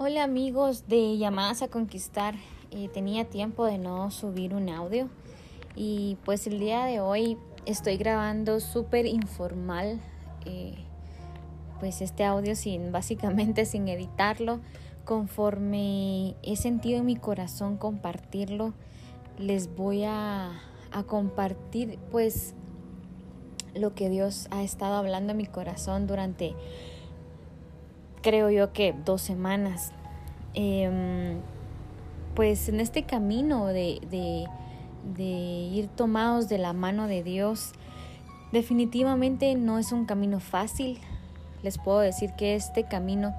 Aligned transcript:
Hola 0.00 0.22
amigos 0.22 0.86
de 0.86 1.18
Llamadas 1.18 1.60
a 1.62 1.66
Conquistar. 1.66 2.36
Eh, 2.70 2.88
tenía 2.88 3.24
tiempo 3.24 3.66
de 3.66 3.78
no 3.78 4.12
subir 4.12 4.54
un 4.54 4.68
audio 4.68 5.08
y 5.74 6.16
pues 6.24 6.46
el 6.46 6.60
día 6.60 6.84
de 6.84 7.00
hoy 7.00 7.36
estoy 7.66 7.96
grabando 7.96 8.60
súper 8.60 9.06
informal. 9.06 10.00
Eh, 10.44 10.76
pues 11.80 12.00
este 12.00 12.22
audio 12.22 12.54
sin 12.54 12.92
básicamente 12.92 13.64
sin 13.64 13.88
editarlo. 13.88 14.60
Conforme 15.04 16.36
he 16.44 16.54
sentido 16.54 17.00
en 17.00 17.06
mi 17.06 17.16
corazón 17.16 17.76
compartirlo, 17.76 18.74
les 19.36 19.74
voy 19.74 20.04
a, 20.04 20.52
a 20.92 21.02
compartir 21.08 21.98
pues 22.12 22.54
lo 23.74 23.96
que 23.96 24.08
Dios 24.10 24.46
ha 24.52 24.62
estado 24.62 24.94
hablando 24.94 25.32
en 25.32 25.38
mi 25.38 25.46
corazón 25.46 26.06
durante 26.06 26.54
creo 28.28 28.50
yo 28.50 28.74
que 28.74 28.94
dos 29.06 29.22
semanas. 29.22 29.92
Em, 30.52 31.40
pues 32.34 32.68
en 32.68 32.78
este 32.78 33.04
camino 33.04 33.68
de, 33.68 34.00
de, 35.16 35.24
ir 35.24 35.88
tomados 35.88 36.46
de 36.50 36.58
la 36.58 36.74
mano 36.74 37.06
de 37.06 37.22
Dios, 37.22 37.72
definitivamente 38.52 39.54
no 39.54 39.78
es 39.78 39.92
un 39.92 40.04
camino 40.04 40.40
fácil. 40.40 40.98
Les 41.62 41.78
puedo 41.78 42.00
decir 42.00 42.32
que 42.36 42.54
este 42.54 42.84
camino 42.84 43.34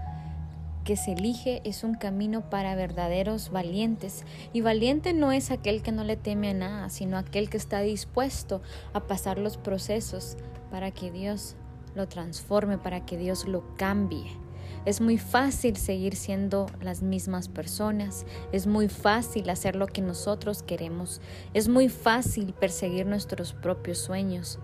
que 0.85 0.95
se 0.95 1.11
elige 1.11 1.61
es 1.65 1.83
un 1.83 1.93
camino 1.93 2.49
para 2.49 2.73
verdaderos 2.73 3.51
valientes. 3.51 4.25
Y 4.53 4.61
valiente 4.61 5.13
no 5.13 5.31
es 5.31 5.51
aquel 5.51 5.83
que 5.83 5.91
no 5.91 6.03
le 6.03 6.17
teme 6.17 6.49
a 6.49 6.53
nada, 6.55 6.89
sino 6.89 7.19
aquel 7.19 7.51
que 7.51 7.57
está 7.57 7.81
dispuesto 7.81 8.63
a 8.93 9.01
pasar 9.01 9.37
los 9.37 9.55
procesos 9.57 10.35
para 10.71 10.89
que 10.89 11.11
Dios 11.11 11.57
lo 11.93 12.07
transforme, 12.07 12.79
para 12.79 13.05
que 13.05 13.17
Dios 13.17 13.47
lo 13.47 13.75
cambie. 13.75 14.48
Es 14.85 15.01
muy 15.01 15.17
fácil 15.17 15.77
seguir 15.77 16.15
siendo 16.15 16.67
las 16.81 17.01
mismas 17.01 17.49
personas, 17.49 18.25
es 18.51 18.67
muy 18.67 18.87
fácil 18.87 19.49
hacer 19.49 19.75
lo 19.75 19.87
que 19.87 20.01
nosotros 20.01 20.63
queremos, 20.63 21.21
es 21.53 21.67
muy 21.67 21.89
fácil 21.89 22.53
perseguir 22.53 23.05
nuestros 23.05 23.53
propios 23.53 23.97
sueños, 23.97 24.59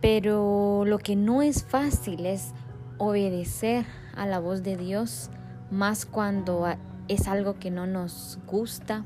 pero 0.00 0.84
lo 0.86 0.98
que 0.98 1.16
no 1.16 1.42
es 1.42 1.64
fácil 1.64 2.26
es 2.26 2.52
obedecer 2.98 3.84
a 4.14 4.26
la 4.26 4.38
voz 4.38 4.62
de 4.62 4.76
Dios, 4.76 5.30
más 5.70 6.06
cuando 6.06 6.66
es 7.08 7.28
algo 7.28 7.58
que 7.58 7.70
no 7.70 7.86
nos 7.86 8.38
gusta. 8.46 9.04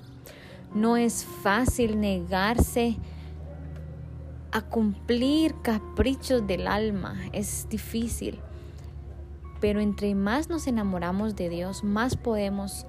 No 0.74 0.96
es 0.96 1.24
fácil 1.24 2.00
negarse 2.00 2.96
a 4.50 4.62
cumplir 4.62 5.54
caprichos 5.62 6.46
del 6.46 6.66
alma, 6.66 7.16
es 7.32 7.68
difícil 7.68 8.40
pero 9.60 9.80
entre 9.80 10.14
más 10.14 10.48
nos 10.48 10.66
enamoramos 10.66 11.36
de 11.36 11.48
Dios, 11.48 11.84
más 11.84 12.16
podemos 12.16 12.86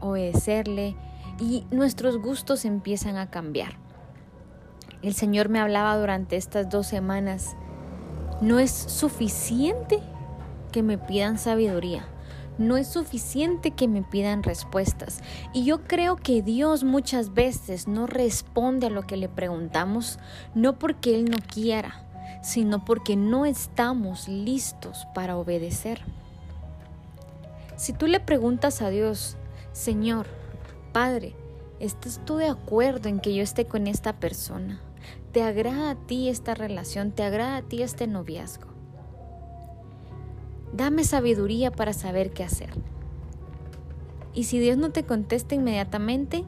obedecerle 0.00 0.96
y 1.38 1.66
nuestros 1.70 2.18
gustos 2.18 2.64
empiezan 2.64 3.16
a 3.16 3.30
cambiar. 3.30 3.78
El 5.02 5.14
Señor 5.14 5.48
me 5.48 5.58
hablaba 5.58 5.96
durante 5.98 6.36
estas 6.36 6.68
dos 6.68 6.86
semanas, 6.86 7.56
no 8.40 8.58
es 8.58 8.70
suficiente 8.70 10.00
que 10.70 10.82
me 10.82 10.98
pidan 10.98 11.38
sabiduría, 11.38 12.06
no 12.58 12.76
es 12.76 12.88
suficiente 12.88 13.72
que 13.72 13.88
me 13.88 14.02
pidan 14.02 14.42
respuestas. 14.42 15.20
Y 15.52 15.64
yo 15.64 15.82
creo 15.84 16.16
que 16.16 16.42
Dios 16.42 16.84
muchas 16.84 17.34
veces 17.34 17.88
no 17.88 18.06
responde 18.06 18.86
a 18.86 18.90
lo 18.90 19.02
que 19.02 19.16
le 19.16 19.28
preguntamos, 19.28 20.18
no 20.54 20.78
porque 20.78 21.14
Él 21.14 21.24
no 21.24 21.38
quiera, 21.38 22.04
sino 22.40 22.84
porque 22.84 23.16
no 23.16 23.44
estamos 23.46 24.28
listos 24.28 25.06
para 25.14 25.36
obedecer. 25.36 26.02
Si 27.76 27.92
tú 27.92 28.06
le 28.06 28.20
preguntas 28.20 28.80
a 28.80 28.90
Dios, 28.90 29.36
Señor, 29.72 30.26
Padre, 30.92 31.34
¿estás 31.80 32.20
tú 32.24 32.36
de 32.36 32.48
acuerdo 32.48 33.08
en 33.08 33.20
que 33.20 33.34
yo 33.34 33.42
esté 33.42 33.64
con 33.66 33.86
esta 33.86 34.14
persona? 34.14 34.80
¿Te 35.32 35.42
agrada 35.42 35.90
a 35.90 35.94
ti 35.94 36.28
esta 36.28 36.54
relación? 36.54 37.10
¿Te 37.10 37.24
agrada 37.24 37.56
a 37.56 37.62
ti 37.62 37.82
este 37.82 38.06
noviazgo? 38.06 38.68
Dame 40.72 41.04
sabiduría 41.04 41.70
para 41.70 41.92
saber 41.92 42.32
qué 42.32 42.44
hacer. 42.44 42.70
Y 44.34 44.44
si 44.44 44.58
Dios 44.58 44.78
no 44.78 44.90
te 44.90 45.04
contesta 45.04 45.54
inmediatamente, 45.54 46.44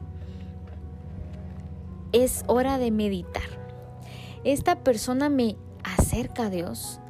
es 2.11 2.43
hora 2.47 2.77
de 2.77 2.91
meditar. 2.91 3.43
Esta 4.43 4.83
persona 4.83 5.29
me 5.29 5.55
acerca 6.15 6.45
a 6.45 6.49
Dios, 6.49 7.01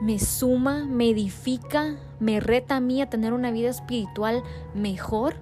me 0.00 0.20
suma, 0.20 0.84
me 0.84 1.10
edifica, 1.10 1.96
me 2.20 2.38
reta 2.38 2.76
a 2.76 2.80
mí 2.80 3.02
a 3.02 3.10
tener 3.10 3.32
una 3.32 3.50
vida 3.50 3.70
espiritual 3.70 4.44
mejor. 4.72 5.34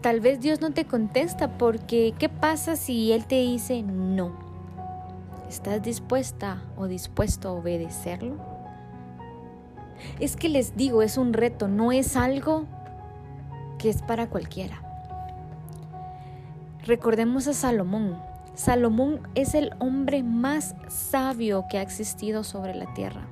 Tal 0.00 0.20
vez 0.20 0.40
Dios 0.40 0.62
no 0.62 0.72
te 0.72 0.86
contesta 0.86 1.58
porque 1.58 2.14
¿qué 2.18 2.30
pasa 2.30 2.76
si 2.76 3.12
Él 3.12 3.26
te 3.26 3.42
dice 3.42 3.82
no? 3.82 4.32
¿Estás 5.46 5.82
dispuesta 5.82 6.62
o 6.78 6.86
dispuesto 6.86 7.50
a 7.50 7.52
obedecerlo? 7.52 8.36
Es 10.20 10.36
que 10.36 10.48
les 10.48 10.74
digo, 10.74 11.02
es 11.02 11.18
un 11.18 11.34
reto, 11.34 11.68
no 11.68 11.92
es 11.92 12.16
algo 12.16 12.64
que 13.78 13.90
es 13.90 14.00
para 14.00 14.30
cualquiera. 14.30 14.80
Recordemos 16.86 17.46
a 17.46 17.52
Salomón. 17.52 18.31
Salomón 18.54 19.20
es 19.34 19.54
el 19.54 19.72
hombre 19.78 20.22
más 20.22 20.74
sabio 20.88 21.66
que 21.70 21.78
ha 21.78 21.82
existido 21.82 22.44
sobre 22.44 22.74
la 22.74 22.92
tierra. 22.92 23.26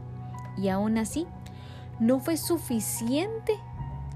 Y 0.57 0.69
aún 0.69 0.99
así, 0.99 1.27
no 1.99 2.21
fue 2.21 2.37
suficiente 2.37 3.59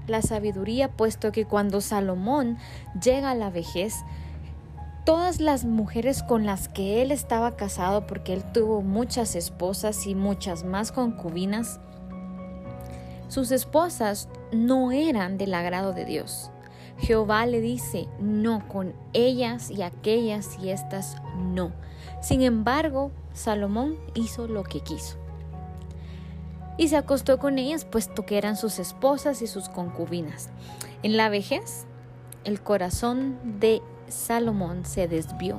la 0.07 0.21
sabiduría, 0.21 0.91
puesto 0.91 1.31
que 1.31 1.45
cuando 1.45 1.81
Salomón 1.81 2.57
llega 3.01 3.31
a 3.31 3.35
la 3.35 3.49
vejez, 3.49 4.03
todas 5.05 5.39
las 5.39 5.65
mujeres 5.65 6.23
con 6.23 6.45
las 6.45 6.67
que 6.67 7.01
él 7.01 7.11
estaba 7.11 7.55
casado, 7.55 8.07
porque 8.07 8.33
él 8.33 8.43
tuvo 8.43 8.81
muchas 8.81 9.35
esposas 9.35 10.07
y 10.07 10.15
muchas 10.15 10.63
más 10.63 10.91
concubinas, 10.91 11.79
sus 13.27 13.51
esposas 13.51 14.29
no 14.51 14.91
eran 14.91 15.37
del 15.37 15.53
agrado 15.53 15.93
de 15.93 16.05
Dios. 16.05 16.51
Jehová 16.97 17.45
le 17.45 17.61
dice, 17.61 18.07
no, 18.19 18.67
con 18.67 18.93
ellas 19.13 19.69
y 19.69 19.81
aquellas 19.81 20.57
y 20.61 20.69
estas 20.69 21.17
no. 21.37 21.71
Sin 22.21 22.41
embargo, 22.41 23.11
Salomón 23.33 23.97
hizo 24.13 24.47
lo 24.47 24.63
que 24.63 24.79
quiso. 24.79 25.17
Y 26.77 26.87
se 26.87 26.97
acostó 26.97 27.37
con 27.37 27.57
ellas, 27.57 27.85
puesto 27.85 28.25
que 28.25 28.37
eran 28.37 28.57
sus 28.57 28.79
esposas 28.79 29.41
y 29.41 29.47
sus 29.47 29.69
concubinas. 29.69 30.49
En 31.03 31.17
la 31.17 31.29
vejez, 31.29 31.85
el 32.43 32.61
corazón 32.61 33.59
de 33.59 33.81
Salomón 34.07 34.85
se 34.85 35.07
desvió 35.07 35.57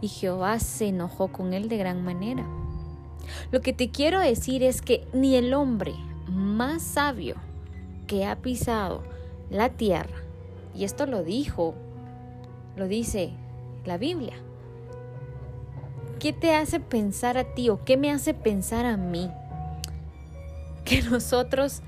y 0.00 0.08
Jehová 0.08 0.58
se 0.58 0.88
enojó 0.88 1.28
con 1.28 1.52
él 1.52 1.68
de 1.68 1.76
gran 1.76 2.04
manera. 2.04 2.46
Lo 3.50 3.60
que 3.60 3.72
te 3.72 3.90
quiero 3.90 4.20
decir 4.20 4.62
es 4.62 4.82
que 4.82 5.06
ni 5.12 5.36
el 5.36 5.52
hombre 5.54 5.94
más 6.26 6.82
sabio 6.82 7.36
que 8.06 8.24
ha 8.24 8.36
pisado 8.36 9.02
la 9.50 9.68
tierra 9.68 10.29
y 10.74 10.84
esto 10.84 11.06
lo 11.06 11.22
dijo, 11.22 11.74
lo 12.76 12.88
dice 12.88 13.32
la 13.84 13.98
Biblia. 13.98 14.34
¿Qué 16.18 16.32
te 16.32 16.54
hace 16.54 16.80
pensar 16.80 17.38
a 17.38 17.54
ti 17.54 17.70
o 17.70 17.84
qué 17.84 17.96
me 17.96 18.10
hace 18.10 18.34
pensar 18.34 18.86
a 18.86 18.96
mí? 18.96 19.30
Que 20.84 21.02
nosotros 21.02 21.82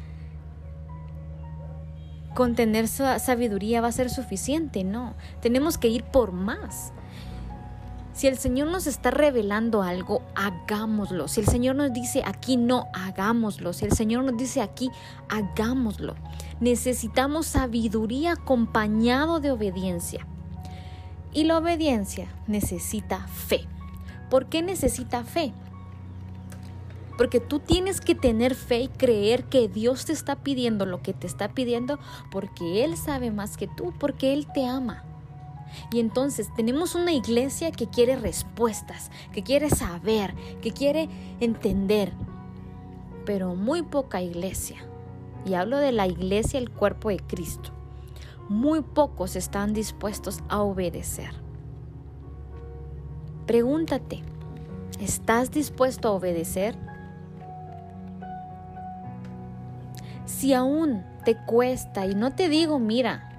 con 2.35 2.55
tener 2.55 2.89
sabiduría 2.89 3.81
va 3.81 3.89
a 3.89 3.93
ser 3.93 4.09
suficiente, 4.09 4.85
no. 4.85 5.15
Tenemos 5.41 5.77
que 5.77 5.89
ir 5.89 6.05
por 6.05 6.33
más. 6.33 6.93
Si 8.13 8.27
el 8.27 8.37
Señor 8.37 8.69
nos 8.69 8.87
está 8.87 9.11
revelando 9.11 9.83
algo, 9.83 10.23
hagámoslo. 10.35 11.29
Si 11.29 11.41
el 11.41 11.47
Señor 11.47 11.77
nos 11.77 11.93
dice 11.93 12.23
aquí 12.27 12.59
no, 12.59 12.87
hagámoslo. 12.93 13.73
Si 13.73 13.87
el 13.87 13.93
Señor 13.93 14.25
nos 14.25 14.37
dice 14.37 14.61
aquí, 14.61 14.91
hagámoslo. 15.31 16.15
Necesitamos 16.61 17.47
sabiduría 17.47 18.33
acompañado 18.33 19.41
de 19.41 19.51
obediencia. 19.51 20.27
Y 21.33 21.45
la 21.45 21.57
obediencia 21.57 22.29
necesita 22.47 23.27
fe. 23.29 23.67
¿Por 24.29 24.47
qué 24.47 24.61
necesita 24.61 25.25
fe? 25.25 25.55
Porque 27.17 27.41
tú 27.41 27.61
tienes 27.61 28.01
que 28.01 28.15
tener 28.15 28.55
fe 28.55 28.83
y 28.83 28.89
creer 28.89 29.45
que 29.45 29.69
Dios 29.69 30.05
te 30.05 30.13
está 30.13 30.37
pidiendo 30.37 30.85
lo 30.85 31.03
que 31.03 31.15
te 31.15 31.27
está 31.27 31.49
pidiendo 31.49 31.99
porque 32.31 32.85
Él 32.85 32.97
sabe 32.99 33.31
más 33.31 33.57
que 33.57 33.69
tú, 33.69 33.95
porque 33.99 34.35
Él 34.35 34.47
te 34.53 34.67
ama. 34.67 35.05
Y 35.91 36.01
entonces 36.01 36.51
tenemos 36.55 36.95
una 36.95 37.13
iglesia 37.13 37.71
que 37.71 37.89
quiere 37.89 38.17
respuestas, 38.17 39.11
que 39.33 39.43
quiere 39.43 39.71
saber, 39.71 40.35
que 40.61 40.73
quiere 40.73 41.09
entender, 41.41 42.13
pero 43.25 43.55
muy 43.55 43.83
poca 43.83 44.23
iglesia. 44.23 44.79
Y 45.45 45.55
hablo 45.55 45.79
de 45.79 45.93
la 45.93 46.07
iglesia, 46.07 46.59
el 46.59 46.71
cuerpo 46.71 47.09
de 47.09 47.19
Cristo. 47.19 47.71
Muy 48.49 48.83
pocos 48.83 49.37
están 49.37 49.73
dispuestos 49.73 50.41
a 50.49 50.63
obedecer. 50.63 51.31
Pregúntate, 53.47 54.23
¿estás 55.01 55.51
dispuesto 55.51 56.09
a 56.09 56.13
obedecer? 56.13 56.77
Si 60.27 60.55
aún 60.55 61.05
te 61.25 61.37
cuesta 61.37 62.07
y 62.07 62.15
no 62.15 62.35
te 62.35 62.49
digo, 62.49 62.79
mira, 62.79 63.32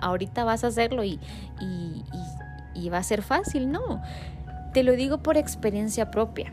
ahorita 0.00 0.44
vas 0.44 0.64
a 0.64 0.68
hacerlo 0.68 1.04
y, 1.04 1.18
y, 2.74 2.88
va 2.88 2.98
a 2.98 3.02
ser 3.02 3.22
fácil, 3.22 3.70
no. 3.70 4.02
Te 4.72 4.82
lo 4.82 4.92
digo 4.92 5.18
por 5.18 5.36
experiencia 5.36 6.10
propia. 6.10 6.52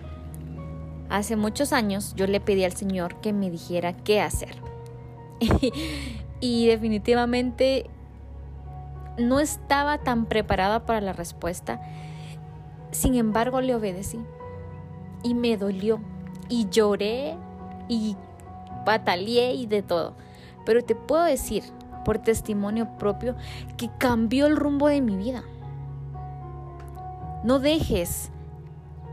Hace 1.10 1.36
muchos 1.36 1.74
años 1.74 2.14
yo 2.16 2.28
le 2.28 2.40
pedí 2.40 2.64
al 2.64 2.74
Señor 2.74 3.20
que 3.22 3.34
me 3.34 3.50
dijera 3.50 3.94
qué 3.94 4.22
hacer. 4.22 4.56
y 6.40 6.68
definitivamente 6.68 7.90
no 9.18 9.40
estaba 9.40 9.98
tan 9.98 10.26
preparada 10.26 10.86
para 10.86 11.02
la 11.02 11.14
respuesta. 11.14 11.82
Sin 12.92 13.16
embargo, 13.16 13.62
le 13.62 13.76
obedecí. 13.76 14.20
Y 15.24 15.34
me 15.34 15.58
dolió. 15.58 16.00
Y 16.50 16.70
lloré. 16.70 17.36
Y 17.88 18.16
pataleé 18.86 19.54
y 19.54 19.66
de 19.66 19.82
todo. 19.82 20.16
Pero 20.66 20.84
te 20.84 20.96
puedo 20.96 21.24
decir, 21.24 21.64
por 22.04 22.20
testimonio 22.20 22.98
propio, 22.98 23.36
que 23.78 23.90
cambió 23.98 24.48
el 24.48 24.56
rumbo 24.56 24.88
de 24.88 25.02
mi 25.02 25.16
vida. 25.16 25.44
No 27.44 27.60
dejes 27.60 28.32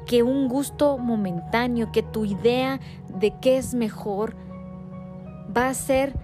que 0.06 0.22
un 0.22 0.48
gusto 0.48 0.98
momentáneo, 0.98 1.92
que 1.92 2.02
tu 2.02 2.24
idea 2.24 2.80
de 3.18 3.32
qué 3.40 3.58
es 3.58 3.74
mejor, 3.74 4.34
va 5.56 5.68
a 5.68 5.74
ser 5.74 6.14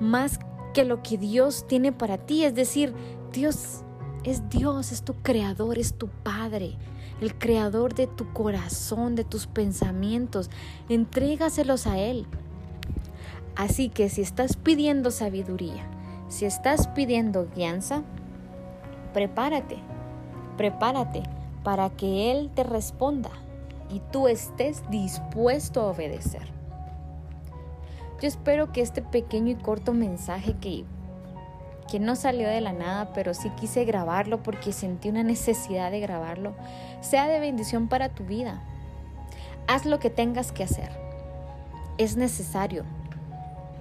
más 0.00 0.38
que 0.74 0.84
lo 0.84 1.02
que 1.02 1.18
Dios 1.18 1.66
tiene 1.66 1.92
para 1.92 2.18
ti. 2.18 2.44
Es 2.44 2.54
decir, 2.54 2.94
Dios 3.32 3.82
es 4.24 4.48
Dios, 4.48 4.92
es 4.92 5.02
tu 5.02 5.14
creador, 5.14 5.78
es 5.78 5.94
tu 5.94 6.08
Padre, 6.08 6.76
el 7.20 7.38
creador 7.38 7.94
de 7.94 8.06
tu 8.06 8.32
corazón, 8.32 9.14
de 9.14 9.24
tus 9.24 9.46
pensamientos. 9.46 10.50
Entrégaselos 10.88 11.86
a 11.86 11.98
Él. 11.98 12.26
Así 13.56 13.88
que 13.88 14.10
si 14.10 14.20
estás 14.20 14.56
pidiendo 14.56 15.10
sabiduría, 15.10 15.84
si 16.28 16.44
estás 16.44 16.88
pidiendo 16.88 17.48
guianza, 17.54 18.02
prepárate, 19.14 19.78
prepárate 20.58 21.22
para 21.62 21.88
que 21.90 22.30
Él 22.30 22.50
te 22.54 22.64
responda 22.64 23.30
y 23.90 24.00
tú 24.12 24.28
estés 24.28 24.82
dispuesto 24.90 25.80
a 25.80 25.86
obedecer. 25.86 26.42
Yo 28.20 28.28
espero 28.28 28.72
que 28.72 28.82
este 28.82 29.02
pequeño 29.02 29.52
y 29.52 29.56
corto 29.56 29.92
mensaje 29.92 30.54
que, 30.54 30.84
que 31.90 31.98
no 31.98 32.16
salió 32.16 32.48
de 32.48 32.60
la 32.60 32.72
nada, 32.72 33.12
pero 33.14 33.34
sí 33.34 33.50
quise 33.58 33.84
grabarlo 33.84 34.42
porque 34.42 34.72
sentí 34.72 35.08
una 35.08 35.22
necesidad 35.22 35.90
de 35.90 36.00
grabarlo, 36.00 36.54
sea 37.00 37.26
de 37.26 37.40
bendición 37.40 37.88
para 37.88 38.10
tu 38.10 38.24
vida. 38.24 38.62
Haz 39.66 39.86
lo 39.86 39.98
que 39.98 40.10
tengas 40.10 40.52
que 40.52 40.64
hacer. 40.64 40.90
Es 41.98 42.16
necesario. 42.16 42.84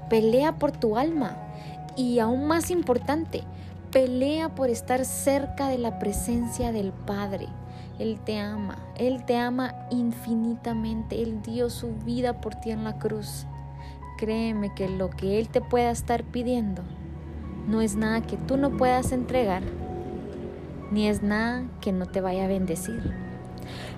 Pelea 0.10 0.58
por 0.58 0.72
tu 0.72 0.98
alma. 0.98 1.38
Y 1.96 2.20
aún 2.20 2.48
más 2.48 2.72
importante, 2.72 3.44
pelea 3.92 4.50
por 4.50 4.70
estar 4.70 5.06
cerca 5.06 5.70
de 5.70 5.78
la 5.78 6.00
presencia 6.00 6.72
del 6.72 6.92
Padre. 6.92 7.48
Él 7.98 8.20
te 8.20 8.40
ama, 8.40 8.78
Él 8.98 9.24
te 9.26 9.38
ama 9.38 9.74
infinitamente, 9.90 11.22
Él 11.22 11.42
dio 11.42 11.70
su 11.70 11.96
vida 12.06 12.42
por 12.42 12.56
ti 12.56 12.72
en 12.72 12.84
la 12.84 12.98
cruz. 12.98 13.46
Créeme 14.18 14.74
que 14.76 14.90
lo 14.90 15.10
que 15.10 15.40
Él 15.40 15.48
te 15.48 15.62
pueda 15.62 15.92
estar 15.92 16.24
pidiendo 16.24 16.84
no 17.68 17.82
es 17.82 17.96
nada 17.96 18.22
que 18.22 18.38
tú 18.38 18.58
no 18.58 18.72
puedas 18.72 19.12
entregar, 19.12 19.64
ni 20.92 21.08
es 21.08 21.24
nada 21.24 21.64
que 21.82 21.92
no 21.92 22.06
te 22.06 22.22
vaya 22.22 22.46
a 22.46 22.48
bendecir. 22.48 23.14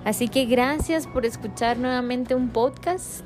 Así 0.04 0.28
que 0.28 0.46
gracias 0.46 1.06
por 1.06 1.26
escuchar 1.26 1.76
nuevamente 1.76 2.34
un 2.34 2.48
podcast 2.48 3.22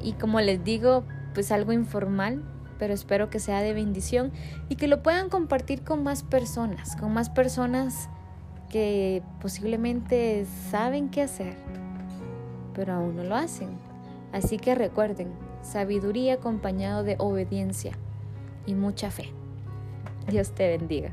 y 0.00 0.12
como 0.12 0.40
les 0.40 0.62
digo, 0.64 1.04
pues 1.36 1.52
algo 1.52 1.74
informal, 1.74 2.42
pero 2.78 2.94
espero 2.94 3.28
que 3.28 3.40
sea 3.40 3.60
de 3.60 3.74
bendición 3.74 4.32
y 4.70 4.76
que 4.76 4.88
lo 4.88 5.02
puedan 5.02 5.28
compartir 5.28 5.84
con 5.84 6.02
más 6.02 6.22
personas, 6.22 6.96
con 6.96 7.12
más 7.12 7.28
personas 7.28 8.08
que 8.70 9.22
posiblemente 9.42 10.46
saben 10.70 11.10
qué 11.10 11.20
hacer, 11.20 11.54
pero 12.72 12.94
aún 12.94 13.16
no 13.16 13.24
lo 13.24 13.36
hacen. 13.36 13.68
Así 14.32 14.56
que 14.56 14.74
recuerden, 14.74 15.30
sabiduría 15.60 16.32
acompañado 16.32 17.02
de 17.02 17.16
obediencia 17.18 17.92
y 18.64 18.74
mucha 18.74 19.10
fe. 19.10 19.30
Dios 20.28 20.52
te 20.52 20.74
bendiga. 20.74 21.12